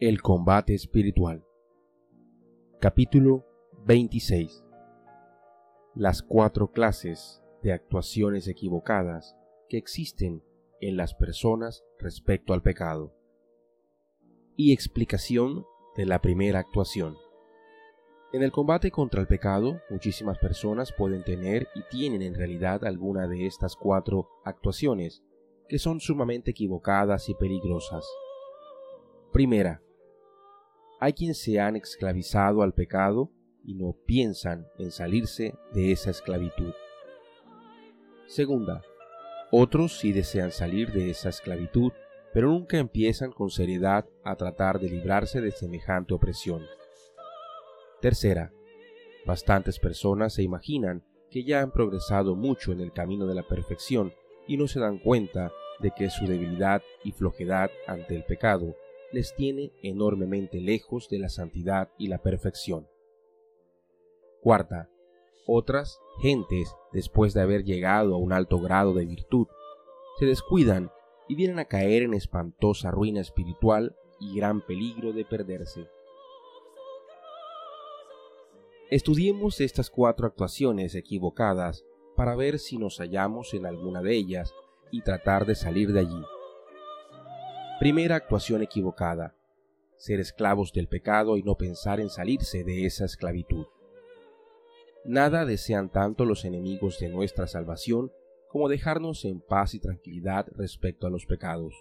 [0.00, 1.44] El combate espiritual.
[2.80, 3.44] Capítulo
[3.84, 4.64] 26.
[5.96, 9.34] Las cuatro clases de actuaciones equivocadas
[9.68, 10.44] que existen
[10.80, 13.12] en las personas respecto al pecado.
[14.54, 15.66] Y explicación
[15.96, 17.16] de la primera actuación.
[18.32, 23.26] En el combate contra el pecado, muchísimas personas pueden tener y tienen en realidad alguna
[23.26, 25.24] de estas cuatro actuaciones,
[25.68, 28.06] que son sumamente equivocadas y peligrosas.
[29.32, 29.82] Primera,
[31.00, 33.30] hay quienes se han esclavizado al pecado
[33.64, 36.72] y no piensan en salirse de esa esclavitud.
[38.26, 38.82] Segunda,
[39.50, 41.92] otros sí desean salir de esa esclavitud,
[42.32, 46.62] pero nunca empiezan con seriedad a tratar de librarse de semejante opresión.
[48.00, 48.52] Tercera,
[49.24, 54.12] bastantes personas se imaginan que ya han progresado mucho en el camino de la perfección
[54.46, 58.74] y no se dan cuenta de que su debilidad y flojedad ante el pecado
[59.12, 62.86] les tiene enormemente lejos de la santidad y la perfección.
[64.42, 64.90] Cuarta,
[65.46, 69.46] otras gentes, después de haber llegado a un alto grado de virtud,
[70.18, 70.90] se descuidan
[71.28, 75.88] y vienen a caer en espantosa ruina espiritual y gran peligro de perderse.
[78.90, 81.84] Estudiemos estas cuatro actuaciones equivocadas
[82.16, 84.54] para ver si nos hallamos en alguna de ellas
[84.90, 86.22] y tratar de salir de allí.
[87.78, 89.36] Primera actuación equivocada.
[89.98, 93.66] Ser esclavos del pecado y no pensar en salirse de esa esclavitud.
[95.04, 98.10] Nada desean tanto los enemigos de nuestra salvación
[98.48, 101.72] como dejarnos en paz y tranquilidad respecto a los pecados.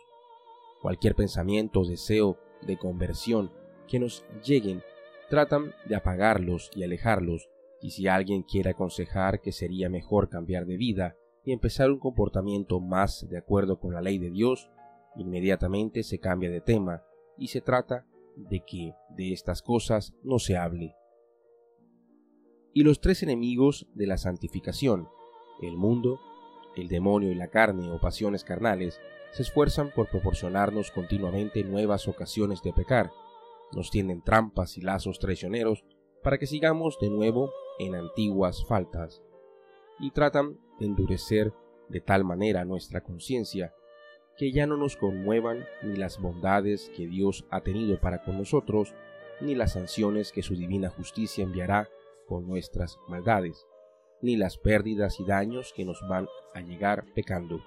[0.84, 3.52] Cualquier pensamiento o deseo de conversión
[3.88, 4.84] que nos lleguen
[5.32, 7.50] tratan de apagarlos y alejarlos,
[7.82, 12.80] y si alguien quiere aconsejar que sería mejor cambiar de vida y empezar un comportamiento
[12.80, 14.70] más de acuerdo con la ley de Dios,
[15.18, 17.04] Inmediatamente se cambia de tema
[17.38, 20.96] y se trata de que de estas cosas no se hable.
[22.74, 25.08] Y los tres enemigos de la santificación,
[25.62, 26.20] el mundo,
[26.76, 29.02] el demonio y la carne o pasiones carnales,
[29.32, 33.12] se esfuerzan por proporcionarnos continuamente nuevas ocasiones de pecar,
[33.74, 35.84] nos tienden trampas y lazos traicioneros
[36.24, 39.24] para que sigamos de nuevo en antiguas faltas,
[40.00, 41.54] y tratan de endurecer
[41.90, 43.74] de tal manera nuestra conciencia
[44.38, 48.94] que ya no nos conmuevan ni las bondades que Dios ha tenido para con nosotros,
[49.42, 51.90] ni las sanciones que su divina justicia enviará
[52.28, 53.66] con nuestras maldades,
[54.22, 57.62] ni las pérdidas y daños que nos van a llegar pecando.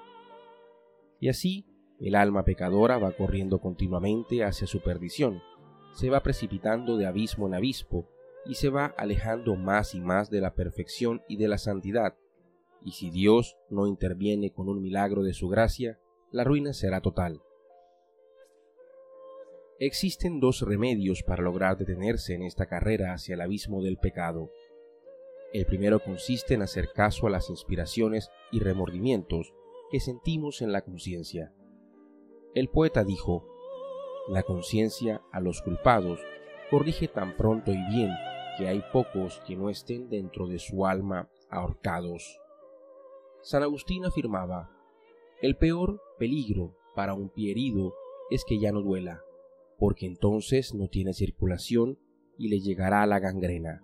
[1.18, 1.66] Y así,
[1.98, 5.42] el alma pecadora va corriendo continuamente hacia su perdición,
[5.92, 8.08] se va precipitando de abismo en abismo,
[8.46, 12.16] y se va alejando más y más de la perfección y de la santidad,
[12.82, 15.98] y si Dios no interviene con un milagro de su gracia,
[16.30, 17.42] la ruina será total.
[19.78, 24.50] Existen dos remedios para lograr detenerse en esta carrera hacia el abismo del pecado.
[25.52, 29.52] El primero consiste en hacer caso a las inspiraciones y remordimientos
[29.90, 31.52] que sentimos en la conciencia.
[32.54, 33.44] El poeta dijo,
[34.28, 36.20] La conciencia a los culpados
[36.70, 38.10] corrige tan pronto y bien
[38.56, 42.38] que hay pocos que no estén dentro de su alma ahorcados.
[43.42, 44.79] San Agustín afirmaba,
[45.42, 47.94] el peor peligro para un pie herido
[48.30, 49.22] es que ya no duela,
[49.78, 51.98] porque entonces no tiene circulación
[52.36, 53.82] y le llegará la gangrena.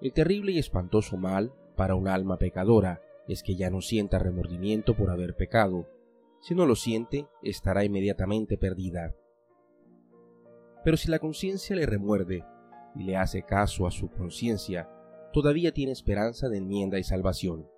[0.00, 4.96] El terrible y espantoso mal para un alma pecadora es que ya no sienta remordimiento
[4.96, 5.88] por haber pecado.
[6.40, 9.14] Si no lo siente, estará inmediatamente perdida.
[10.84, 12.44] Pero si la conciencia le remuerde
[12.94, 14.88] y le hace caso a su conciencia,
[15.32, 17.68] todavía tiene esperanza de enmienda y salvación.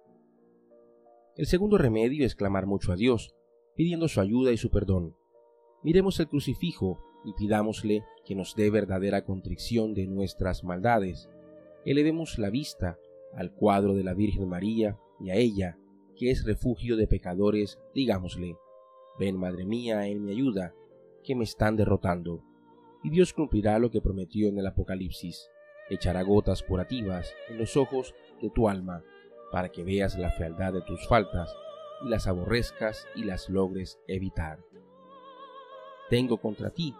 [1.38, 3.32] El segundo remedio es clamar mucho a Dios,
[3.76, 5.14] pidiendo su ayuda y su perdón.
[5.84, 11.30] Miremos el crucifijo y pidámosle que nos dé verdadera contrición de nuestras maldades.
[11.84, 12.98] Elevemos la vista
[13.36, 15.78] al cuadro de la Virgen María y a ella,
[16.16, 18.56] que es refugio de pecadores, digámosle,
[19.16, 20.74] ven Madre mía en mi ayuda,
[21.22, 22.42] que me están derrotando.
[23.04, 25.48] Y Dios cumplirá lo que prometió en el Apocalipsis,
[25.88, 28.12] echará gotas curativas en los ojos
[28.42, 29.04] de tu alma
[29.50, 31.54] para que veas la fealdad de tus faltas
[32.04, 34.58] y las aborrezcas y las logres evitar.
[36.10, 36.94] Tengo contra ti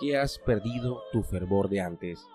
[0.00, 2.26] que has perdido tu fervor de antes.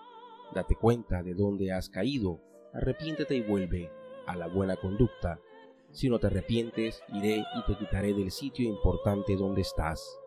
[0.54, 2.40] Date cuenta de dónde has caído,
[2.72, 3.90] arrepiéntete y vuelve
[4.26, 5.40] a la buena conducta.
[5.92, 10.18] Si no te arrepientes, iré y te quitaré del sitio importante donde estás.